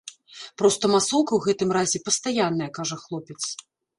Проста 0.59 0.89
масоўка 0.93 1.31
ў 1.35 1.39
гэтым 1.51 1.69
разе 1.77 2.01
пастаянная, 2.09 2.69
кажа 2.79 2.97
хлопец. 3.05 3.39